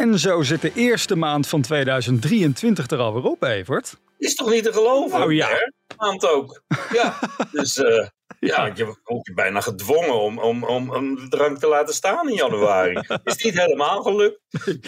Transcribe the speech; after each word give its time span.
En 0.00 0.18
zo 0.18 0.42
zit 0.42 0.60
de 0.60 0.72
eerste 0.74 1.16
maand 1.16 1.46
van 1.48 1.62
2023 1.62 2.86
er 2.86 2.98
alweer 2.98 3.24
op, 3.24 3.42
Evert. 3.42 3.96
Is 4.18 4.34
toch 4.34 4.50
niet 4.50 4.64
te 4.64 4.72
geloven? 4.72 5.18
Nou 5.18 5.34
ja. 5.34 5.48
Hè? 5.48 5.70
Maand 5.96 6.26
ook. 6.26 6.62
Ja, 6.92 7.18
dus 7.52 7.76
eh, 7.76 8.06
ja, 8.40 8.70
je 8.74 8.84
wordt 8.84 9.26
je 9.26 9.34
bijna 9.34 9.60
gedwongen 9.60 10.20
om, 10.20 10.38
om, 10.38 10.64
om, 10.64 10.90
om 10.90 11.14
de 11.14 11.28
drank 11.28 11.58
te 11.58 11.66
laten 11.66 11.94
staan 11.94 12.28
in 12.28 12.34
januari. 12.34 12.92
Is 13.24 13.44
niet 13.44 13.58
helemaal 13.60 14.02
gelukt, 14.02 14.40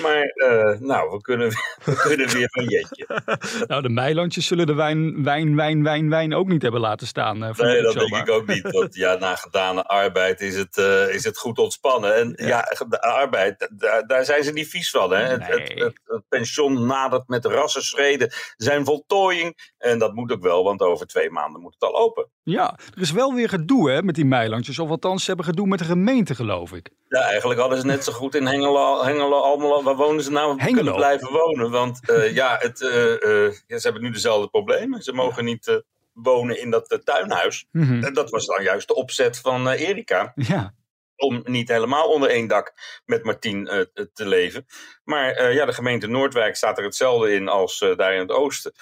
maar 0.02 0.22
eh, 0.22 0.80
nou, 0.80 1.10
we 1.10 1.20
kunnen, 1.20 1.48
we 1.84 1.96
kunnen 1.96 2.28
weer 2.28 2.48
van 2.50 2.64
jetje. 2.64 3.06
Nou, 3.66 3.82
de 3.82 3.88
Meilandjes 3.88 4.46
zullen 4.46 4.66
de 4.66 4.74
wijn, 4.74 5.24
wijn, 5.24 5.56
wijn, 5.56 5.82
wijn, 5.82 6.08
wijn 6.08 6.34
ook 6.34 6.48
niet 6.48 6.62
hebben 6.62 6.80
laten 6.80 7.06
staan. 7.06 7.54
voor 7.54 7.64
Nee, 7.64 7.82
dat 7.82 7.94
denk 7.94 8.16
ik 8.16 8.30
ook 8.30 8.46
niet. 8.46 8.70
Want 8.70 8.94
ja, 8.94 9.14
na 9.14 9.36
gedane 9.36 9.82
arbeid 9.82 10.40
is 10.40 10.56
het, 10.56 10.76
eh, 10.76 11.14
is 11.14 11.24
het 11.24 11.38
goed 11.38 11.58
ontspannen. 11.58 12.16
En 12.16 12.32
ja, 12.46 12.60
de 12.88 13.00
arbeid, 13.00 13.70
daar, 13.72 14.06
daar 14.06 14.24
zijn 14.24 14.44
ze 14.44 14.52
niet 14.52 14.68
vies 14.68 14.90
van. 14.90 15.12
Hè? 15.12 15.22
Het, 15.22 15.46
het, 15.46 15.72
het, 15.74 16.00
het 16.04 16.22
pensioen 16.28 16.86
nadert 16.86 17.28
met 17.28 17.44
rassenschreden 17.44 18.32
zijn 18.56 18.84
voltooiing. 18.84 19.72
En 19.78 19.98
dat 19.98 20.14
moet 20.14 20.32
ook 20.32 20.42
wel, 20.42 20.64
want 20.64 20.80
over 20.80 21.06
twee 21.06 21.30
maanden 21.30 21.60
moet 21.60 21.74
het 21.78 21.82
al 21.82 21.96
open. 21.96 22.30
Ja, 22.42 22.78
er 22.94 23.00
is 23.00 23.10
wel 23.10 23.34
weer 23.34 23.41
gedoe 23.48 23.90
hè, 23.90 24.02
met 24.02 24.14
die 24.14 24.24
Meilandjes. 24.24 24.78
Of 24.78 24.90
althans, 24.90 25.20
ze 25.20 25.26
hebben 25.26 25.46
gedoe 25.46 25.66
met 25.66 25.78
de 25.78 25.84
gemeente, 25.84 26.34
geloof 26.34 26.72
ik. 26.72 26.90
Ja, 27.08 27.20
eigenlijk 27.20 27.60
hadden 27.60 27.78
ze 27.78 27.86
net 27.86 28.04
zo 28.04 28.12
goed 28.12 28.34
in 28.34 28.46
Hengelo, 28.46 29.04
Hengelo 29.04 29.40
Almelo, 29.40 29.82
waar 29.82 29.96
wonen 29.96 30.24
ze 30.24 30.30
nou, 30.30 30.48
Hengelo. 30.56 30.74
kunnen 30.74 30.94
blijven 30.94 31.32
wonen. 31.32 31.70
Want 31.70 32.10
eh, 32.10 32.34
ja, 32.40 32.56
het, 32.60 32.82
eh, 32.82 33.12
eh, 33.12 33.52
ja, 33.66 33.78
ze 33.78 33.82
hebben 33.82 34.02
nu 34.02 34.10
dezelfde 34.10 34.48
problemen. 34.48 35.02
Ze 35.02 35.12
mogen 35.12 35.44
niet 35.44 35.82
wonen 36.12 36.60
in 36.60 36.70
dat 36.70 37.00
tuinhuis. 37.04 37.66
Mhm. 37.72 38.04
En 38.04 38.14
dat 38.14 38.30
was 38.30 38.46
dan 38.46 38.62
juist 38.62 38.88
de 38.88 38.94
opzet 38.94 39.38
van 39.38 39.68
Erika. 39.68 40.32
Ja, 40.34 40.74
Om 41.16 41.40
niet 41.44 41.68
helemaal 41.68 42.08
onder 42.08 42.28
één 42.28 42.48
dak 42.48 42.72
met 43.04 43.24
Martien 43.24 43.88
te 44.12 44.26
leven. 44.26 44.66
Maar 45.04 45.52
ja, 45.52 45.64
de 45.64 45.72
gemeente 45.72 46.06
Noordwijk 46.06 46.56
staat 46.56 46.78
er 46.78 46.84
hetzelfde 46.84 47.34
in 47.34 47.48
als 47.48 47.78
daar 47.96 48.14
in 48.14 48.20
het 48.20 48.30
oosten. 48.30 48.72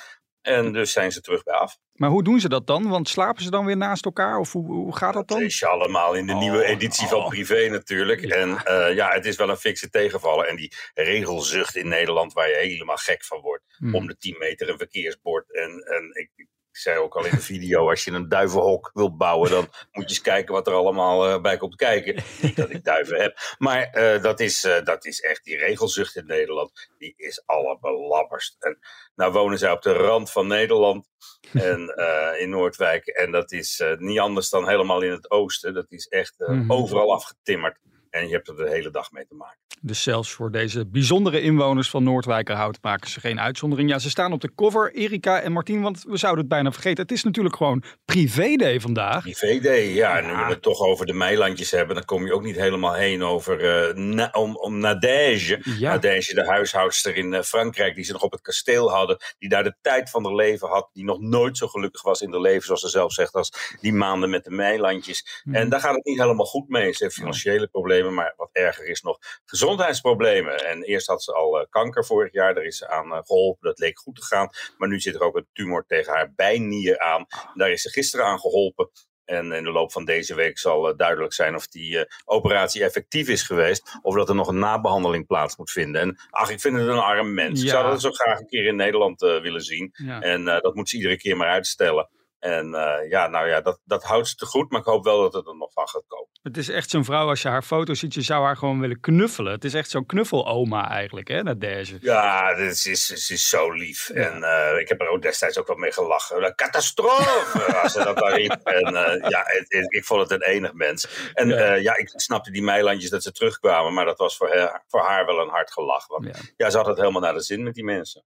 En 0.43 0.73
dus 0.73 0.93
zijn 0.93 1.12
ze 1.12 1.21
terug 1.21 1.43
bij 1.43 1.55
af. 1.55 1.79
Maar 2.01 2.11
hoe 2.11 2.23
doen 2.23 2.41
ze 2.41 2.48
dat 2.48 2.67
dan? 2.67 2.89
Want 2.89 3.09
slapen 3.09 3.43
ze 3.43 3.51
dan 3.51 3.65
weer 3.65 3.77
naast 3.77 4.05
elkaar? 4.05 4.39
Of 4.39 4.53
hoe, 4.53 4.67
hoe 4.67 4.97
gaat 4.97 5.15
dat 5.15 5.29
Dat 5.29 5.37
dan? 5.39 5.47
is 5.47 5.59
je 5.59 5.67
allemaal 5.67 6.15
in 6.15 6.27
de 6.27 6.33
Oh, 6.33 6.39
nieuwe 6.39 6.65
editie 6.65 7.09
van 7.09 7.19
oh. 7.19 7.29
Privé 7.29 7.69
natuurlijk. 7.69 8.20
Ja. 8.20 8.34
En 8.34 8.56
eh, 8.65 8.95
ja, 8.95 9.11
het 9.12 9.27
is 9.27 9.37
wel 9.37 9.48
een 9.48 9.56
fikse 9.56 9.91
tegenvaller. 9.91 10.47
En 10.47 10.56
die 10.56 10.73
regelzucht 10.95 11.77
in 11.77 11.89
Nederland 11.89 12.33
waar 12.33 12.48
je 12.48 12.56
helemaal 12.56 12.97
gek 12.97 13.25
van 13.25 13.41
wordt. 13.41 13.65
Hmm. 13.77 13.95
Om 13.95 14.06
de 14.06 14.17
10 14.17 14.37
meter 14.39 14.69
een 14.69 14.78
verkeersbord. 14.78 15.55
En, 15.55 15.71
en 15.71 16.11
ik, 16.12 16.47
ik 16.73 16.77
zei 16.77 16.99
ook 16.99 17.17
al 17.17 17.25
in 17.25 17.31
de 17.31 17.41
video, 17.41 17.89
als 17.91 18.05
je 18.05 18.11
een 18.11 18.29
duivenhok 18.29 18.91
wilt 18.95 19.17
bouwen, 19.17 19.51
dan 19.51 19.69
moet 19.93 20.05
je 20.05 20.09
eens 20.09 20.21
kijken 20.21 20.55
wat 20.55 20.67
er 20.67 20.73
allemaal 20.73 21.29
eh, 21.29 21.41
bij 21.41 21.57
komt 21.57 21.77
kijken. 21.77 22.23
Niet 22.43 22.57
dat 22.57 22.71
ik 22.71 22.85
duiven 22.85 23.21
heb. 23.21 23.39
Maar 23.59 23.83
eh, 23.83 24.23
dat, 24.23 24.41
is, 24.41 24.65
eh, 24.65 24.85
dat 24.85 25.05
is 25.05 25.21
echt 25.21 25.45
die 25.45 25.57
regelzucht 25.57 26.17
in 26.17 26.27
Nederland. 26.27 26.91
Die 26.99 27.15
is 27.17 27.43
allerbelabberst. 27.47 28.57
En 28.59 28.79
nou 29.15 29.33
wonen 29.33 29.59
zij 29.59 29.71
op 29.71 29.83
de 29.83 29.93
rand 29.93 30.31
van 30.31 30.47
Nederland. 30.47 31.09
En 31.53 31.95
in 32.43 32.51
Noordwijk. 32.51 33.07
En 33.07 33.31
dat 33.31 33.53
is 33.53 33.83
niet 33.99 34.19
anders 34.19 34.51
dan 34.51 34.69
helemaal 34.69 35.03
in 35.03 35.11
het 35.11 35.31
oosten. 35.31 35.75
Dat 35.75 35.91
is 35.93 36.07
echt 36.07 36.34
Mhm. 36.39 36.73
overal 36.73 37.12
afgetimmerd. 37.12 37.79
En 38.11 38.27
je 38.28 38.33
hebt 38.34 38.48
er 38.48 38.56
de 38.56 38.69
hele 38.69 38.91
dag 38.91 39.12
mee 39.12 39.26
te 39.26 39.34
maken. 39.34 39.59
Dus 39.81 40.03
zelfs 40.03 40.31
voor 40.32 40.50
deze 40.50 40.87
bijzondere 40.87 41.41
inwoners 41.41 41.91
van 41.91 42.03
Noordwijkerhout 42.03 42.78
maken 42.82 43.10
ze 43.10 43.21
geen 43.21 43.41
uitzondering. 43.41 43.91
Ja, 43.91 43.98
ze 43.98 44.10
staan 44.10 44.32
op 44.32 44.41
de 44.41 44.54
cover, 44.54 44.94
Erika 44.94 45.41
en 45.41 45.53
Martien, 45.53 45.82
want 45.82 46.04
we 46.09 46.16
zouden 46.16 46.41
het 46.41 46.53
bijna 46.53 46.72
vergeten. 46.72 47.03
Het 47.03 47.12
is 47.12 47.25
natuurlijk 47.25 47.56
gewoon 47.56 47.82
privé-day 48.04 48.81
vandaag. 48.81 49.22
Privé 49.22 49.59
day, 49.60 49.84
ja. 49.84 50.19
En 50.19 50.26
nu 50.26 50.32
we 50.32 50.50
het 50.50 50.62
toch 50.62 50.81
over 50.81 51.06
de 51.06 51.12
meilandjes 51.12 51.70
hebben, 51.70 51.94
dan 51.94 52.04
kom 52.04 52.26
je 52.26 52.32
ook 52.32 52.43
niet 52.43 52.56
helemaal 52.56 52.94
heen 52.94 53.22
over 53.22 53.88
eh, 53.88 53.94
na- 53.94 54.31
om, 54.32 54.56
om 54.56 54.78
Nadège. 54.78 55.60
Ja. 55.78 55.91
Nadège, 55.91 56.34
de 56.34 56.47
huishoudster 56.47 57.16
in 57.16 57.34
eh, 57.34 57.43
Frankrijk, 57.43 57.94
die 57.94 58.04
ze 58.04 58.12
nog 58.12 58.22
op 58.22 58.32
het 58.32 58.41
kasteel 58.41 58.91
hadden. 58.91 59.19
Die 59.38 59.49
daar 59.49 59.65
de 59.65 59.76
tijd 59.81 60.10
van 60.10 60.25
haar 60.25 60.34
leven 60.34 60.69
had. 60.69 60.91
Die 60.93 61.04
nog 61.04 61.20
nooit 61.20 61.56
zo 61.56 61.66
gelukkig 61.66 62.03
was 62.03 62.20
in 62.20 62.31
haar 62.31 62.41
leven, 62.41 62.62
zoals 62.62 62.81
ze 62.81 62.88
zelf 62.88 63.12
zegt, 63.12 63.34
als 63.34 63.76
die 63.81 63.93
maanden 63.93 64.31
met 64.31 64.44
de 64.44 64.50
meilandjes. 64.50 65.43
Mhm. 65.44 65.56
En 65.56 65.69
daar 65.69 65.81
gaat 65.81 65.94
het 65.94 66.04
niet 66.04 66.20
helemaal 66.20 66.47
goed 66.47 66.69
mee. 66.69 66.93
Ze 66.93 67.04
heeft 67.04 67.16
financiële 67.16 67.66
problemen, 67.66 68.00
maar 68.09 68.34
wat 68.37 68.50
erger 68.53 68.87
is 68.87 69.03
nog 69.03 69.19
gezondheidsproblemen. 69.44 70.66
En 70.66 70.83
eerst 70.83 71.06
had 71.06 71.22
ze 71.22 71.33
al 71.33 71.61
eh, 71.61 71.66
kanker 71.71 72.05
vorig 72.05 72.33
jaar, 72.33 72.55
daar 72.55 72.65
is 72.65 72.77
ze 72.77 72.88
aan 72.88 73.12
eh, 73.12 73.19
geholpen. 73.25 73.69
Dat 73.69 73.78
leek 73.78 73.99
goed 73.99 74.16
te 74.16 74.25
gaan. 74.25 74.50
Maar 74.78 74.88
nu 74.88 75.00
zit 75.00 75.15
er 75.15 75.21
ook 75.21 75.37
een 75.37 75.49
tumor 75.53 75.84
tegen 75.87 76.12
haar 76.12 76.33
bijnier 76.37 76.99
aan. 76.99 77.27
Daar 77.55 77.71
is 77.71 77.83
ze 77.83 77.91
gisteren 77.91 78.27
aan 78.27 78.41
geholpen. 78.41 78.91
En 79.25 79.53
in 79.53 79.65
de 79.65 79.71
loop 79.71 79.93
van 79.93 80.05
deze 80.05 80.34
week 80.34 80.59
zal 80.59 80.88
eh, 80.88 80.97
duidelijk 80.97 81.33
zijn 81.33 81.55
of 81.55 81.69
die 81.69 82.06
operatie 82.25 82.84
effectief 82.84 83.28
is 83.28 83.43
geweest. 83.43 83.99
Of 84.03 84.15
dat 84.15 84.28
er 84.28 84.34
nog 84.34 84.49
een 84.49 84.59
nabehandeling 84.59 85.27
plaats 85.27 85.56
moet 85.56 85.71
vinden. 85.71 86.00
En 86.00 86.19
ach, 86.31 86.50
ik 86.50 86.61
vind 86.61 86.77
het 86.77 86.87
een 86.87 86.99
arm 86.99 87.34
mens. 87.34 87.62
Ik 87.62 87.69
zou 87.69 87.91
dat 87.91 88.00
zo 88.00 88.11
graag 88.11 88.38
een 88.38 88.47
keer 88.47 88.67
in 88.67 88.77
Nederland 88.77 89.21
willen 89.21 89.62
zien. 89.62 89.91
Ja. 89.93 90.21
En 90.21 90.44
dat 90.44 90.75
moet 90.75 90.88
ze 90.88 90.97
iedere 90.97 91.17
keer 91.17 91.37
maar 91.37 91.49
uitstellen. 91.49 92.09
En 92.41 92.75
eh, 92.75 93.11
ja, 93.11 93.27
nou 93.27 93.49
ja, 93.49 93.61
dat, 93.61 93.81
dat 93.84 94.03
houdt 94.03 94.28
ze 94.28 94.34
te 94.34 94.47
goed. 94.47 94.71
Maar 94.71 94.81
ik 94.81 94.87
hoop 94.87 95.05
wel 95.05 95.21
dat 95.21 95.33
het 95.33 95.47
er 95.47 95.56
nog 95.56 95.73
van 95.73 95.89
gaat 95.89 96.05
komen. 96.06 96.28
Het 96.43 96.56
is 96.56 96.69
echt 96.69 96.91
zo'n 96.91 97.05
vrouw, 97.05 97.28
als 97.28 97.43
je 97.43 97.49
haar 97.49 97.62
foto 97.62 97.95
ziet, 97.95 98.15
je 98.15 98.21
zou 98.23 98.45
haar 98.45 98.56
gewoon 98.56 98.81
willen 98.81 99.01
knuffelen. 99.01 99.53
Het 99.53 99.65
is 99.65 99.75
echt 99.75 99.91
zo'n 99.91 100.06
knuffeloma 100.06 100.89
eigenlijk, 100.91 101.29
hè, 101.29 101.43
Nadège. 101.43 101.99
Ja, 102.00 102.55
dit 102.55 102.71
is, 102.71 102.87
is, 102.87 103.31
is, 103.31 103.49
zo 103.49 103.71
lief. 103.73 104.11
Ja. 104.15 104.31
En 104.31 104.43
eh, 104.45 104.79
ik 104.81 104.89
heb 104.89 105.00
er 105.00 105.09
ook 105.09 105.23
destijds 105.23 105.59
ook 105.59 105.67
wel 105.67 105.77
mee 105.77 105.93
gelachen. 105.93 106.45
Een 106.45 106.55
catastrofe, 106.55 107.75
als 107.83 107.93
ze 107.93 107.99
dat 108.05 108.17
daar 108.17 108.34
riep. 108.34 108.61
En 108.65 108.97
eh, 108.97 109.31
ja, 109.31 109.43
het- 109.47 109.73
het- 109.73 109.93
ik 109.95 110.05
vond 110.05 110.21
het 110.21 110.31
een 110.31 110.49
enig 110.49 110.73
mens. 110.73 111.31
En 111.34 111.49
Ja. 111.49 111.56
ja. 111.59 111.75
ja, 111.75 111.97
ik 111.97 112.09
snapte 112.15 112.50
die 112.50 112.62
meilandjes 112.62 113.11
dat 113.11 113.23
ze 113.23 113.33
terugkwamen. 113.33 113.93
Maar 113.95 114.05
dat 114.05 114.19
was 114.19 114.37
voor 114.37 114.56
haar, 114.56 114.84
voor 114.89 115.00
haar 115.00 115.27
wel 115.27 115.41
een 115.41 115.49
hard 115.49 115.73
gelach. 115.73 116.06
Want 116.06 116.25
Ja. 116.25 116.33
ja. 116.56 116.71
ze 116.71 116.77
had 116.77 116.87
het 116.87 116.97
helemaal 116.99 117.21
naar 117.21 117.34
de 117.34 117.43
zin 117.43 117.62
met 117.62 117.75
die 117.75 117.84
mensen. 117.84 118.25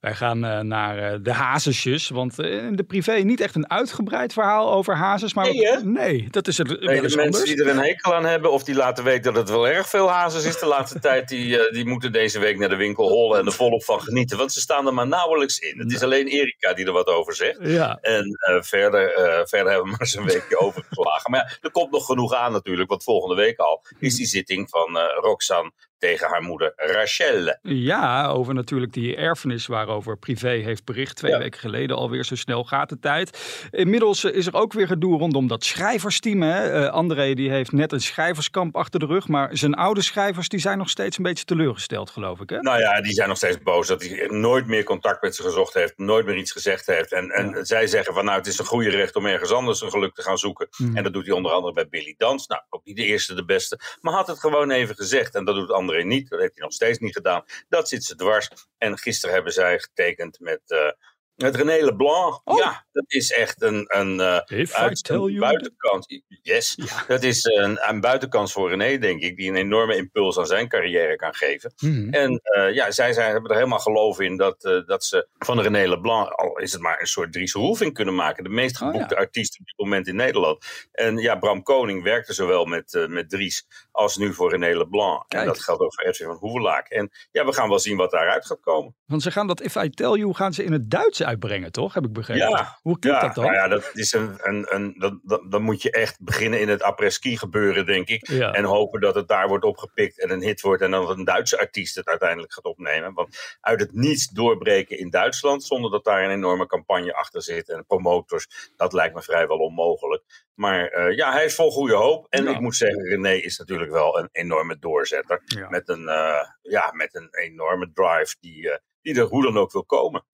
Wij 0.00 0.14
gaan 0.14 0.44
eh, 0.44 0.60
naar 0.60 0.98
eh, 1.12 1.18
de 1.22 1.32
hazesjes, 1.32 2.08
want 2.08 2.38
eh, 2.38 2.64
in 2.64 2.76
de 2.76 2.82
privé 2.82 3.12
niet 3.12 3.40
echt 3.40 3.54
een 3.54 3.70
uitgebreid 3.70 4.32
verhaal 4.32 4.72
over 4.72 4.96
hazes. 4.96 5.34
Maar 5.34 5.44
Nee, 5.44 5.66
hè? 5.66 5.82
nee 5.82 6.28
dat 6.30 6.48
is 6.48 6.58
het 6.58 6.68
Nee, 6.68 6.78
de 6.78 7.00
mensen 7.00 7.20
anders. 7.20 7.44
die 7.44 7.64
er 7.64 7.68
een 7.70 7.78
hekel 7.82 8.14
aan 8.14 8.24
hebben, 8.24 8.52
of 8.52 8.64
die 8.64 8.74
laten 8.74 9.04
weten 9.04 9.22
dat 9.22 9.36
het 9.42 9.50
wel 9.50 9.68
erg 9.68 9.88
veel 9.88 10.10
hazes 10.10 10.44
is 10.44 10.58
de 10.58 10.66
laatste 10.66 10.98
tijd, 11.08 11.28
die, 11.28 11.70
die 11.72 11.86
moeten 11.86 12.12
deze 12.12 12.38
week 12.38 12.58
naar 12.58 12.68
de 12.68 12.76
winkel 12.76 13.08
hollen 13.08 13.38
en 13.38 13.46
er 13.46 13.52
volop 13.52 13.84
van 13.84 14.00
genieten. 14.00 14.38
Want 14.38 14.52
ze 14.52 14.60
staan 14.60 14.86
er 14.86 14.94
maar 14.94 15.06
nauwelijks 15.06 15.58
in. 15.58 15.78
Het 15.78 15.92
is 15.92 16.02
alleen 16.02 16.26
Erika 16.26 16.74
die 16.74 16.86
er 16.86 16.92
wat 16.92 17.06
over 17.06 17.34
zegt. 17.34 17.58
Ja, 17.60 17.98
En 18.00 18.38
verder, 18.64 19.10
verder 19.48 19.72
hebben 19.72 19.82
we 19.82 19.90
maar 19.90 20.00
eens 20.00 20.16
een 20.16 20.24
weekje 20.24 20.58
overgeslagen. 20.64 21.30
Maar 21.30 21.40
ja, 21.40 21.58
er 21.62 21.70
komt 21.70 21.90
nog 21.90 22.06
genoeg 22.06 22.34
aan 22.34 22.52
natuurlijk. 22.52 22.88
Want 22.88 23.02
volgende 23.02 23.34
week 23.34 23.58
al 23.58 23.84
is 23.98 24.16
die 24.16 24.26
zitting 24.26 24.70
van 24.70 24.98
Roxanne 25.20 25.72
tegen 26.00 26.28
haar 26.28 26.42
moeder 26.42 26.72
Rachel. 26.76 27.56
ja, 27.62 28.26
over 28.28 28.54
natuurlijk 28.54 28.92
die 28.92 29.16
erfenis 29.16 29.66
waarover 29.66 30.18
privé 30.18 30.48
heeft 30.48 30.84
bericht. 30.84 31.16
Twee 31.16 31.30
Ja. 31.32 31.38
weken 31.38 31.60
geleden 31.60 31.96
alweer, 31.96 32.24
zo 32.24 32.34
snel 32.36 32.64
gaat 32.64 32.88
de 32.88 32.98
tijd. 32.98 33.38
Inmiddels 33.70 34.24
eh, 34.24 34.34
is 34.34 34.46
er 34.46 34.54
ook 34.54 34.72
weer 34.72 34.86
gedoe 34.86 35.18
rondom 35.18 35.46
dat 35.48 35.64
schrijversteam. 35.64 36.42
Hè? 36.42 36.70
Eh, 36.84 36.92
André 36.92 37.34
die 37.34 37.50
heeft 37.50 37.72
net 37.72 37.92
een 37.92 38.00
schrijverskamp 38.00 38.76
achter 38.76 39.00
de 39.00 39.06
rug. 39.06 39.28
Maar 39.28 39.48
zijn 39.56 39.74
oude 39.74 40.02
schrijvers 40.02 40.48
die 40.48 40.60
zijn 40.60 40.78
nog 40.78 40.88
steeds 40.90 41.16
een 41.16 41.22
beetje 41.22 41.44
teleurgesteld, 41.44 42.10
geloof 42.10 42.40
ik. 42.40 42.50
Hè? 42.50 42.60
Nou 42.60 42.78
ja, 42.78 43.00
die 43.00 43.12
zijn 43.12 43.28
nog 43.28 43.36
steeds 43.36 43.58
boos 43.62 43.86
dat 43.86 44.02
hij 44.02 44.26
nooit 44.28 44.66
meer 44.66 44.84
contact 44.84 45.22
met 45.22 45.34
ze 45.34 45.42
gezocht 45.42 45.74
heeft. 45.74 45.98
Nooit 45.98 46.26
meer 46.26 46.36
iets 46.36 46.52
gezegd 46.52 46.86
heeft. 46.86 47.12
En, 47.12 47.30
en 47.30 47.48
Ja. 47.50 47.64
zij 47.64 47.86
zeggen 47.86 48.14
van 48.14 48.24
nou, 48.24 48.38
het 48.38 48.46
is 48.46 48.58
een 48.58 48.64
goede 48.64 48.90
recht 48.90 49.16
om 49.16 49.26
ergens 49.26 49.50
anders 49.52 49.80
een 49.80 49.90
geluk 49.90 50.14
te 50.14 50.22
gaan 50.22 50.38
zoeken. 50.38 50.68
Mhm. 50.76 50.96
En 50.96 51.02
dat 51.02 51.12
doet 51.12 51.26
hij 51.26 51.34
onder 51.34 51.52
andere 51.52 51.72
bij 51.72 51.88
Billy 51.88 52.14
Dans. 52.18 52.46
Nou, 52.46 52.62
ook 52.70 52.84
niet 52.84 52.96
de 52.96 53.04
eerste, 53.04 53.34
de 53.34 53.44
beste. 53.44 53.78
Maar 54.00 54.12
had 54.14 54.26
het 54.26 54.38
gewoon 54.38 54.70
even 54.70 54.94
gezegd. 54.94 55.34
En 55.34 55.44
dat 55.44 55.54
doet 55.54 55.70
André 55.70 55.89
niet. 55.96 56.28
Dat 56.28 56.40
heeft 56.40 56.54
hij 56.54 56.62
nog 56.62 56.72
steeds 56.72 56.98
niet 56.98 57.14
gedaan. 57.14 57.44
Dat 57.68 57.88
zit 57.88 58.04
ze 58.04 58.14
dwars. 58.14 58.48
En 58.78 58.98
gisteren 58.98 59.34
hebben 59.34 59.52
zij 59.52 59.78
getekend 59.78 60.40
met, 60.40 60.60
eh 60.66 60.90
met 61.34 61.56
René 61.56 61.84
Leblanc. 61.84 62.40
Oh. 62.44 62.58
Ja, 62.58 62.86
dat 62.92 63.04
is 63.06 63.32
echt 63.32 63.62
een, 63.62 63.84
een, 63.86 64.14
uh, 64.14 64.66
uit, 64.72 65.08
een 65.08 65.38
buitenkans. 65.38 66.22
Yes, 66.42 66.78
dat 67.06 67.22
is 67.22 67.44
een, 67.44 67.88
een 67.88 68.00
buitenkans 68.00 68.52
voor 68.52 68.68
René, 68.68 68.98
denk 68.98 69.22
ik, 69.22 69.36
die 69.36 69.48
een 69.48 69.56
enorme 69.56 69.96
impuls 69.96 70.38
aan 70.38 70.46
zijn 70.46 70.68
carrière 70.68 71.16
kan 71.16 71.34
geven. 71.34 71.72
Mhm. 71.76 72.12
En 72.12 72.40
uh, 72.56 72.74
ja, 72.74 72.90
zij, 72.90 73.12
zij 73.12 73.30
hebben 73.30 73.50
er 73.50 73.56
helemaal 73.56 73.78
geloof 73.78 74.20
in 74.20 74.36
dat, 74.36 74.64
uh, 74.64 74.86
dat 74.86 75.04
ze 75.04 75.28
van 75.38 75.60
René 75.60 75.88
Leblanc, 75.88 76.32
al 76.32 76.58
is 76.58 76.72
het 76.72 76.80
maar 76.80 77.00
een 77.00 77.06
soort 77.06 77.32
Dries 77.32 77.52
Roelving 77.52 77.94
kunnen 77.94 78.14
maken. 78.14 78.44
De 78.44 78.50
meest 78.50 78.82
oh, 78.82 78.88
geboekte 78.88 79.16
artiest 79.16 79.58
op 79.60 79.66
dit 79.66 79.78
moment 79.78 80.06
in 80.06 80.16
Nederland. 80.16 80.64
En 80.92 81.16
ja, 81.16 81.36
Bram 81.36 81.62
Koning 81.62 82.02
werkte 82.02 82.32
zowel 82.32 82.64
met, 82.64 83.06
met 83.08 83.30
Dries 83.30 83.66
als 83.90 84.16
nu 84.16 84.34
voor 84.34 84.50
René 84.50 84.78
Leblanc. 84.78 85.24
En 85.28 85.46
dat 85.46 85.60
geldt 85.62 85.82
ook 85.82 85.94
voor 85.94 86.04
Edwin 86.04 86.26
van 86.26 86.36
Hoevelaak. 86.36 86.88
En 86.88 87.10
ja, 87.30 87.44
we 87.44 87.52
gaan 87.52 87.68
wel 87.68 87.78
zien 87.78 87.96
wat 87.96 88.10
daaruit 88.10 88.46
gaat 88.46 88.60
komen. 88.60 88.94
Want 89.06 89.22
ze 89.22 89.30
gaan 89.30 89.46
dat 89.46 89.60
If 89.60 89.74
I 89.74 89.90
Tell 89.90 90.12
You 90.12 90.34
gaan 90.34 90.52
ze 90.52 90.64
in 90.64 90.72
het 90.72 90.90
Duits 90.90 91.22
uitbrengen, 91.22 91.72
toch? 91.72 91.94
Heb 91.94 92.04
ik 92.04 92.12
begrepen. 92.12 92.48
Ja, 92.48 92.79
Hoe 92.80 92.98
klinkt 92.98 93.20
dat 93.20 93.34
dan? 93.34 93.44
Nou 93.44 93.56
ja, 93.56 93.68
dat 93.68 93.90
is 93.92 94.12
een, 94.12 94.38
een, 94.42 94.74
een, 94.74 94.94
dat, 95.22 95.42
dan 95.50 95.62
moet 95.62 95.82
je 95.82 95.90
echt 95.90 96.16
beginnen 96.20 96.60
in 96.60 96.68
het 96.68 96.82
après-ski 96.82 97.36
gebeuren, 97.36 97.86
denk 97.86 98.08
ik. 98.08 98.28
En 98.28 98.64
hopen 98.64 99.00
dat 99.00 99.14
het 99.14 99.28
daar 99.28 99.48
wordt 99.48 99.64
opgepikt 99.64 100.20
en 100.20 100.30
een 100.30 100.42
hit 100.42 100.60
wordt. 100.60 100.82
En 100.82 100.90
dat 100.90 101.10
een 101.10 101.24
Duitse 101.24 101.58
artiest 101.58 101.94
het 101.94 102.06
uiteindelijk 102.06 102.52
gaat 102.52 102.64
opnemen. 102.64 103.14
Want 103.14 103.56
uit 103.60 103.80
het 103.80 103.92
niets 103.92 104.28
doorbreken 104.28 104.98
in 104.98 105.10
Duitsland, 105.10 105.64
zonder 105.64 105.90
dat 105.90 106.04
daar 106.04 106.24
een 106.24 106.30
enorme 106.30 106.66
campagne 106.66 107.14
achter 107.14 107.42
zit 107.42 107.68
en 107.68 107.86
promotors, 107.86 108.70
dat 108.76 108.92
lijkt 108.92 109.14
me 109.14 109.22
vrijwel 109.22 109.58
onmogelijk. 109.58 110.48
Maar 110.54 111.08
uh, 111.08 111.16
ja, 111.16 111.32
hij 111.32 111.44
is 111.44 111.54
vol 111.54 111.70
goede 111.70 111.94
hoop. 111.94 112.26
En 112.28 112.48
ik 112.48 112.60
moet 112.60 112.76
zeggen, 112.76 113.08
René 113.08 113.32
is 113.32 113.58
natuurlijk 113.58 113.90
wel 113.90 114.18
een 114.18 114.28
enorme 114.32 114.78
doorzetter. 114.78 115.42
Met, 115.68 115.88
een, 115.88 116.02
uh, 116.02 116.42
ja, 116.62 116.92
met 116.92 117.14
een 117.14 117.28
enorme 117.30 117.90
drive 117.94 118.36
die, 118.40 118.62
uh, 118.62 118.74
die 119.02 119.14
er 119.14 119.26
hoe 119.26 119.42
dan 119.42 119.58
ook 119.58 119.72
wil 119.72 119.84
komen. 119.84 120.24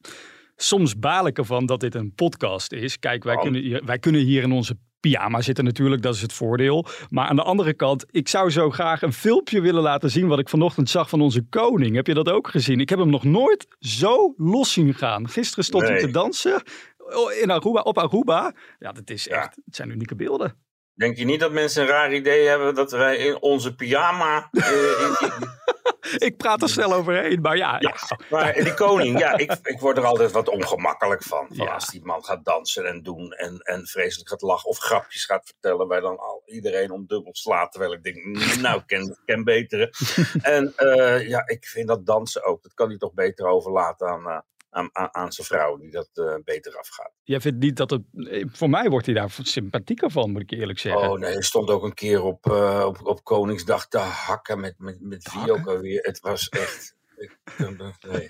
Soms 0.56 0.98
baal 0.98 1.26
ik 1.26 1.38
ervan 1.38 1.66
dat 1.66 1.80
dit 1.80 1.94
een 1.94 2.14
podcast 2.14 2.72
is. 2.72 2.98
Kijk, 2.98 3.24
wij, 3.24 3.36
kunnen 3.36 3.60
hier, 3.60 3.84
wij 3.84 3.98
kunnen 3.98 4.20
hier 4.20 4.42
in 4.42 4.52
onze 4.52 4.76
pyjama 5.00 5.40
zitten 5.40 5.64
natuurlijk, 5.64 6.02
dat 6.02 6.14
is 6.14 6.22
het 6.22 6.32
voordeel. 6.32 6.86
Maar 7.08 7.26
aan 7.26 7.36
de 7.36 7.42
andere 7.42 7.74
kant, 7.74 8.04
ik 8.10 8.28
zou 8.28 8.50
zo 8.50 8.70
graag 8.70 9.02
een 9.02 9.12
filmpje 9.12 9.60
willen 9.60 9.82
laten 9.82 10.10
zien 10.10 10.26
wat 10.26 10.38
ik 10.38 10.48
vanochtend 10.48 10.90
zag 10.90 11.08
van 11.08 11.20
onze 11.20 11.42
koning. 11.50 11.94
Heb 11.94 12.06
je 12.06 12.14
dat 12.14 12.28
ook 12.28 12.48
gezien? 12.48 12.80
Ik 12.80 12.88
heb 12.88 12.98
hem 12.98 13.10
nog 13.10 13.24
nooit 13.24 13.66
zo 13.78 14.34
los 14.36 14.72
zien 14.72 14.94
gaan. 14.94 15.28
Gisteren 15.28 15.64
stond 15.64 15.88
hij 15.88 15.98
te 15.98 16.10
dansen 16.10 16.62
in 17.40 17.50
Aruba, 17.50 17.80
op 17.80 17.98
Aruba. 17.98 18.52
Ja, 18.78 18.92
dat 18.92 19.10
is 19.10 19.28
echt, 19.28 19.56
het 19.64 19.76
zijn 19.76 19.90
unieke 19.90 20.14
beelden. 20.14 20.64
Denk 20.94 21.16
je 21.16 21.24
niet 21.24 21.40
dat 21.40 21.52
mensen 21.52 21.82
een 21.82 21.88
raar 21.88 22.14
idee 22.14 22.46
hebben 22.46 22.74
dat 22.74 22.90
wij 22.90 23.16
in 23.16 23.42
onze 23.42 23.74
pyjama. 23.74 24.48
Eh, 24.50 24.62
ik 26.16 26.36
praat 26.36 26.62
er 26.62 26.68
snel 26.68 26.92
overheen, 26.92 27.40
maar 27.40 27.56
ja. 27.56 27.76
ja 27.78 27.94
maar 28.30 28.54
die 28.54 28.74
koning, 28.74 29.18
ja, 29.18 29.36
ik, 29.36 29.56
ik 29.62 29.80
word 29.80 29.96
er 29.96 30.04
altijd 30.04 30.32
wat 30.32 30.48
ongemakkelijk 30.48 31.22
van. 31.22 31.46
van 31.50 31.68
Als 31.68 31.86
die 31.86 32.04
man 32.04 32.24
gaat 32.24 32.44
dansen 32.44 32.86
en 32.86 33.02
doen 33.02 33.32
en, 33.32 33.58
en 33.58 33.86
vreselijk 33.86 34.28
gaat 34.28 34.42
lachen 34.42 34.70
of 34.70 34.78
grapjes 34.78 35.24
gaat 35.24 35.46
vertellen, 35.46 35.88
waar 35.88 36.00
dan 36.00 36.18
al 36.18 36.42
iedereen 36.46 36.90
om 36.90 37.06
dubbel 37.06 37.34
slaat. 37.34 37.72
Terwijl 37.72 37.92
ik 37.92 38.02
denk, 38.02 38.24
nou, 38.60 38.82
ken, 38.86 39.18
ken 39.24 39.44
betere. 39.44 39.92
en 40.42 40.72
uh, 40.78 41.28
ja, 41.28 41.46
ik 41.46 41.66
vind 41.66 41.88
dat 41.88 42.06
dansen 42.06 42.44
ook, 42.44 42.62
dat 42.62 42.74
kan 42.74 42.88
hij 42.88 42.98
toch 42.98 43.12
beter 43.12 43.46
overlaten 43.46 44.08
aan, 44.08 44.26
uh, 44.26 44.38
aan, 44.76 45.14
aan, 45.14 45.32
zijn 45.32 45.46
vrouw, 45.46 45.76
die 45.76 45.90
dat 45.90 46.08
uh, 46.14 46.34
beter 46.44 46.78
afgaat. 46.78 47.12
Jij 47.22 47.40
vindt 47.40 47.58
niet 47.58 47.76
dat 47.76 47.90
het. 47.90 48.02
Eh, 48.12 48.44
voor 48.52 48.70
mij 48.70 48.88
wordt 48.88 49.06
hij 49.06 49.14
daar 49.14 49.36
sympathieker 49.42 50.10
van, 50.10 50.32
moet 50.32 50.42
ik 50.42 50.50
eerlijk 50.50 50.78
zeggen. 50.78 51.10
Oh 51.10 51.18
nee, 51.18 51.32
hij 51.32 51.42
stond 51.42 51.70
ook 51.70 51.82
een 51.82 51.94
keer 51.94 52.22
op, 52.22 52.46
uh, 52.46 52.84
op, 52.86 53.06
op 53.06 53.24
Koningsdag 53.24 53.88
te 53.88 53.98
hakken 53.98 54.60
met, 54.60 54.74
met, 54.78 55.00
met 55.00 55.32
wie 55.32 55.52
ook 55.52 55.66
alweer. 55.66 56.00
Het 56.02 56.20
was 56.20 56.48
echt. 56.48 56.95
Nee. 58.10 58.26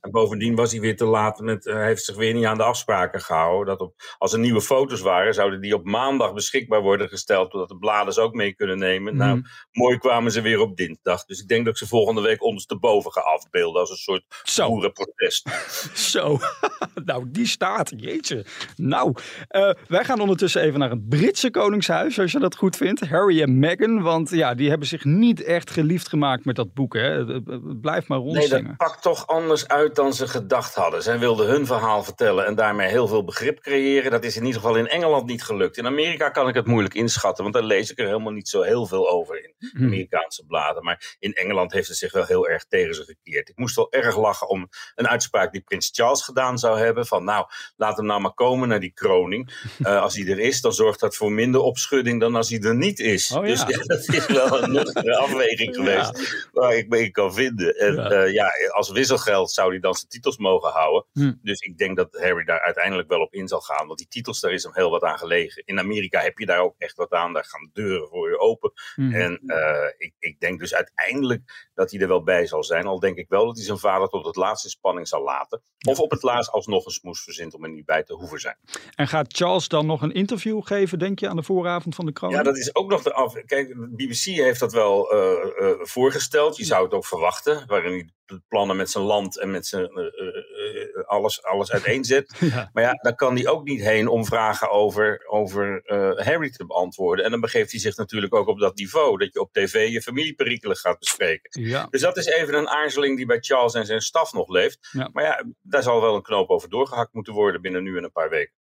En 0.00 0.10
bovendien 0.10 0.54
was 0.54 0.72
hij 0.72 0.80
weer 0.80 0.96
te 0.96 1.04
laat. 1.04 1.40
Met, 1.40 1.64
hij 1.64 1.86
heeft 1.86 2.04
zich 2.04 2.16
weer 2.16 2.34
niet 2.34 2.44
aan 2.44 2.56
de 2.56 2.62
afspraken 2.62 3.20
gehouden. 3.20 3.66
Dat 3.66 3.80
op, 3.80 3.94
als 4.18 4.32
er 4.32 4.38
nieuwe 4.38 4.60
foto's 4.60 5.00
waren, 5.00 5.34
zouden 5.34 5.60
die 5.60 5.74
op 5.74 5.84
maandag 5.84 6.32
beschikbaar 6.32 6.80
worden 6.80 7.08
gesteld. 7.08 7.50
Zodat 7.50 7.68
de 7.68 7.78
bladen 7.78 8.12
ze 8.12 8.20
ook 8.20 8.34
mee 8.34 8.54
kunnen 8.54 8.78
nemen. 8.78 9.16
Nou, 9.16 9.38
mhm. 9.38 9.48
mooi 9.72 9.98
kwamen 9.98 10.32
ze 10.32 10.40
weer 10.40 10.60
op 10.60 10.76
dinsdag. 10.76 11.24
Dus 11.24 11.40
ik 11.40 11.48
denk 11.48 11.64
dat 11.64 11.72
ik 11.72 11.78
ze 11.78 11.86
volgende 11.86 12.20
week 12.20 12.42
ondersteboven 12.42 13.12
ga 13.12 13.20
afbeelden. 13.20 13.80
Als 13.80 13.90
een 13.90 13.96
soort 13.96 14.24
Zo. 14.42 14.68
boerenprotest. 14.68 15.48
Zo. 15.94 16.38
nou, 17.04 17.24
die 17.30 17.46
staat. 17.46 17.92
Jeetje. 17.96 18.44
Nou, 18.76 19.14
uh, 19.50 19.70
wij 19.88 20.04
gaan 20.04 20.20
ondertussen 20.20 20.62
even 20.62 20.78
naar 20.78 20.90
het 20.90 21.08
Britse 21.08 21.50
Koningshuis. 21.50 22.18
Als 22.18 22.32
je 22.32 22.38
dat 22.38 22.56
goed 22.56 22.76
vindt. 22.76 23.08
Harry 23.08 23.42
en 23.42 23.58
Meghan. 23.58 24.02
Want 24.02 24.30
ja, 24.30 24.54
die 24.54 24.68
hebben 24.68 24.88
zich 24.88 25.04
niet 25.04 25.42
echt 25.42 25.70
geliefd 25.70 26.08
gemaakt 26.08 26.44
met 26.44 26.56
dat 26.56 26.74
boek. 26.74 26.94
Hè. 26.94 27.40
Blijf 27.80 28.08
maar 28.08 28.18
Nee, 28.32 28.48
dat 28.48 28.76
pakt 28.76 29.02
toch 29.02 29.26
anders 29.26 29.68
uit 29.68 29.94
dan 29.94 30.12
ze 30.14 30.28
gedacht 30.28 30.74
hadden. 30.74 31.02
Zij 31.02 31.18
wilden 31.18 31.46
hun 31.46 31.66
verhaal 31.66 32.04
vertellen 32.04 32.46
en 32.46 32.54
daarmee 32.54 32.88
heel 32.88 33.08
veel 33.08 33.24
begrip 33.24 33.60
creëren. 33.60 34.10
Dat 34.10 34.24
is 34.24 34.36
in 34.36 34.44
ieder 34.44 34.60
geval 34.60 34.76
in 34.76 34.88
Engeland 34.88 35.26
niet 35.26 35.42
gelukt. 35.42 35.76
In 35.76 35.86
Amerika 35.86 36.28
kan 36.28 36.48
ik 36.48 36.54
het 36.54 36.66
moeilijk 36.66 36.94
inschatten, 36.94 37.42
want 37.42 37.54
daar 37.56 37.64
lees 37.64 37.90
ik 37.90 37.98
er 37.98 38.06
helemaal 38.06 38.32
niet 38.32 38.48
zo 38.48 38.62
heel 38.62 38.86
veel 38.86 39.10
over 39.10 39.44
in 39.44 39.54
mhm. 39.58 39.84
Amerikaanse 39.84 40.44
bladen. 40.46 40.84
Maar 40.84 41.16
in 41.18 41.32
Engeland 41.32 41.72
heeft 41.72 41.88
het 41.88 41.96
zich 41.96 42.12
wel 42.12 42.24
heel 42.24 42.48
erg 42.48 42.64
tegen 42.64 42.94
ze 42.94 43.04
gekeerd. 43.04 43.48
Ik 43.48 43.56
moest 43.56 43.76
wel 43.76 43.92
erg 43.92 44.16
lachen 44.16 44.48
om 44.48 44.68
een 44.94 45.08
uitspraak 45.08 45.52
die 45.52 45.60
Prins 45.60 45.90
Charles 45.92 46.22
gedaan 46.22 46.58
zou 46.58 46.78
hebben. 46.78 47.06
Van 47.06 47.24
nou, 47.24 47.46
laat 47.76 47.96
hem 47.96 48.06
nou 48.06 48.20
maar 48.20 48.34
komen 48.34 48.68
naar 48.68 48.80
die 48.80 48.92
kroning. 48.92 49.66
Uh, 49.78 50.02
als 50.02 50.16
hij 50.16 50.26
er 50.26 50.38
is, 50.38 50.60
dan 50.60 50.72
zorgt 50.72 51.00
dat 51.00 51.16
voor 51.16 51.32
minder 51.32 51.60
opschudding 51.60 52.20
dan 52.20 52.36
als 52.36 52.48
hij 52.48 52.60
er 52.60 52.76
niet 52.76 52.98
is. 52.98 53.32
Oh, 53.32 53.44
dus 53.44 53.60
ja. 53.60 53.66
dat 53.94 54.08
is 54.08 54.26
wel 54.26 54.62
een 54.62 55.14
afweging 55.16 55.74
geweest 55.74 56.48
waar 56.52 56.76
ik 56.76 56.88
mee 56.88 57.10
kan 57.10 57.34
vinden. 57.34 57.76
En, 57.76 57.94
ja. 58.18 58.24
Eh, 58.24 58.32
ja, 58.32 58.70
als 58.70 58.90
wisselgeld 58.90 59.50
zou 59.50 59.70
hij 59.70 59.80
dan 59.80 59.94
zijn 59.94 60.08
titels 60.08 60.36
mogen 60.36 60.70
houden. 60.70 61.06
Hm. 61.12 61.32
Dus 61.42 61.60
ik 61.60 61.78
denk 61.78 61.96
dat 61.96 62.18
Harry 62.20 62.44
daar 62.44 62.60
uiteindelijk 62.60 63.08
wel 63.08 63.20
op 63.20 63.34
in 63.34 63.48
zal 63.48 63.60
gaan. 63.60 63.86
Want 63.86 63.98
die 63.98 64.08
titels, 64.08 64.40
daar 64.40 64.52
is 64.52 64.62
hem 64.62 64.74
heel 64.74 64.90
wat 64.90 65.02
aan 65.02 65.18
gelegen. 65.18 65.62
In 65.64 65.78
Amerika 65.78 66.20
heb 66.20 66.38
je 66.38 66.46
daar 66.46 66.60
ook 66.60 66.74
echt 66.78 66.96
wat 66.96 67.10
aan. 67.12 67.32
Daar 67.32 67.44
gaan 67.44 67.70
deuren 67.72 68.08
voor 68.08 68.28
je 68.30 68.38
open. 68.38 68.72
Hm. 68.94 69.12
En 69.12 69.40
uh, 69.46 69.84
ik, 69.96 70.14
ik 70.18 70.40
denk 70.40 70.60
dus 70.60 70.74
uiteindelijk 70.74 71.70
dat 71.74 71.90
hij 71.90 72.00
er 72.00 72.08
wel 72.08 72.22
bij 72.22 72.46
zal 72.46 72.64
zijn. 72.64 72.86
Al 72.86 73.00
denk 73.00 73.16
ik 73.16 73.28
wel 73.28 73.46
dat 73.46 73.56
hij 73.56 73.64
zijn 73.64 73.78
vader 73.78 74.08
tot 74.08 74.26
het 74.26 74.36
laatste 74.36 74.68
spanning 74.68 75.08
zal 75.08 75.22
laten. 75.22 75.62
Of 75.88 76.00
op 76.00 76.10
het 76.10 76.22
laatst 76.22 76.50
alsnog 76.50 76.86
een 76.86 76.92
smoes 76.92 77.22
verzint 77.22 77.54
om 77.54 77.64
er 77.64 77.70
niet 77.70 77.84
bij 77.84 78.02
te 78.02 78.14
hoeven 78.14 78.40
zijn. 78.40 78.56
En 78.94 79.08
gaat 79.08 79.36
Charles 79.36 79.68
dan 79.68 79.86
nog 79.86 80.02
een 80.02 80.12
interview 80.12 80.66
geven, 80.66 80.98
denk 80.98 81.18
je, 81.18 81.28
aan 81.28 81.36
de 81.36 81.42
vooravond 81.42 81.94
van 81.94 82.06
de 82.06 82.12
krant? 82.12 82.32
Ja, 82.32 82.42
dat 82.42 82.56
is 82.56 82.74
ook 82.74 82.90
nog 82.90 83.02
de 83.02 83.12
af. 83.12 83.34
Kijk, 83.44 83.74
BBC 83.90 84.24
heeft 84.24 84.60
dat 84.60 84.72
wel 84.72 85.14
uh, 85.14 85.20
uh, 85.58 85.70
voorgesteld. 85.80 86.56
Je 86.56 86.64
zou 86.64 86.84
het 86.84 86.92
ook 86.92 87.06
verwachten. 87.06 87.66
Waarin 87.66 87.92
hij 87.92 88.07
plannen 88.48 88.76
met 88.76 88.90
zijn 88.90 89.04
land 89.04 89.38
en 89.38 89.50
met 89.50 89.66
zijn 89.66 89.90
uh, 89.94 90.04
uh, 90.04 91.04
alles, 91.06 91.42
alles 91.42 91.72
uiteenzet. 91.72 92.32
Maar 92.72 92.82
ja, 92.82 92.92
daar 92.92 93.14
kan 93.14 93.34
hij 93.36 93.48
ook 93.48 93.64
niet 93.64 93.80
heen 93.80 94.08
om 94.08 94.24
vragen 94.24 94.70
over, 94.70 95.24
over 95.26 95.82
Harry 96.24 96.50
te 96.50 96.66
beantwoorden. 96.66 97.24
En 97.24 97.30
dan 97.30 97.40
begeeft 97.40 97.70
hij 97.70 97.80
zich 97.80 97.96
natuurlijk 97.96 98.34
ook 98.34 98.46
op 98.46 98.58
dat 98.58 98.76
niveau, 98.76 99.18
dat 99.18 99.32
je 99.32 99.40
op 99.40 99.52
tv 99.52 99.88
je 99.88 100.02
familieperikelen 100.02 100.76
gaat 100.76 100.98
bespreken. 100.98 101.62
Ja. 101.62 101.86
Dus 101.90 102.00
dat 102.00 102.16
is 102.16 102.26
even 102.26 102.54
een 102.54 102.68
aarzeling 102.68 103.16
die 103.16 103.26
bij 103.26 103.38
Charles 103.40 103.74
en 103.74 103.86
zijn 103.86 104.00
staf 104.00 104.32
nog 104.32 104.48
leeft. 104.48 104.90
Maar 105.12 105.24
ja, 105.24 105.44
daar 105.62 105.82
zal 105.82 106.00
wel 106.00 106.14
een 106.14 106.22
knoop 106.22 106.48
over 106.48 106.68
doorgehakt 106.68 107.12
moeten 107.12 107.32
worden 107.32 107.60
binnen 107.60 107.82
nu 107.82 107.96
en 107.96 108.04
een 108.04 108.12
paar 108.12 108.30
weken. 108.30 108.57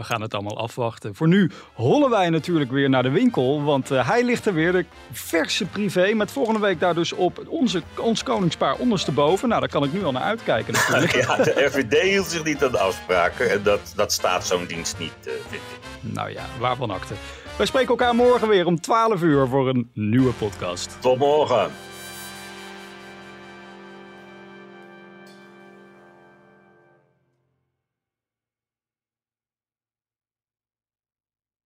We 0.00 0.06
gaan 0.06 0.20
het 0.20 0.34
allemaal 0.34 0.58
afwachten. 0.58 1.14
Voor 1.14 1.28
nu 1.28 1.50
hollen 1.74 2.10
wij 2.10 2.30
natuurlijk 2.30 2.70
weer 2.70 2.88
naar 2.88 3.02
de 3.02 3.10
winkel. 3.10 3.62
Want 3.62 3.90
uh, 3.90 4.08
hij 4.08 4.24
ligt 4.24 4.46
er 4.46 4.54
weer, 4.54 4.72
de 4.72 4.84
verse 5.12 5.64
privé. 5.64 6.12
Met 6.14 6.32
volgende 6.32 6.60
week 6.60 6.80
daar 6.80 6.94
dus 6.94 7.12
op 7.12 7.42
onze, 7.48 7.82
ons 7.98 8.22
koningspaar 8.22 8.76
ondersteboven. 8.76 9.48
Nou, 9.48 9.60
daar 9.60 9.70
kan 9.70 9.84
ik 9.84 9.92
nu 9.92 10.04
al 10.04 10.12
naar 10.12 10.22
uitkijken 10.22 10.72
natuurlijk. 10.72 11.12
ja, 11.26 11.36
de 11.36 11.64
RVD 11.64 12.00
hield 12.00 12.26
zich 12.26 12.44
niet 12.44 12.64
aan 12.64 12.70
de 12.70 12.78
afspraken. 12.78 13.50
En 13.50 13.62
dat, 13.62 13.92
dat 13.96 14.12
staat 14.12 14.46
zo'n 14.46 14.66
dienst 14.66 14.98
niet, 14.98 15.12
uh, 15.26 15.32
vind 15.48 15.62
ik. 15.62 16.12
Nou 16.12 16.30
ja, 16.30 16.44
waarvan 16.58 16.90
akte. 16.90 17.14
Wij 17.56 17.66
spreken 17.66 17.88
elkaar 17.88 18.14
morgen 18.14 18.48
weer 18.48 18.66
om 18.66 18.80
12 18.80 19.22
uur 19.22 19.46
voor 19.46 19.68
een 19.68 19.90
nieuwe 19.94 20.32
podcast. 20.32 20.96
Tot 21.00 21.18
morgen. 21.18 21.70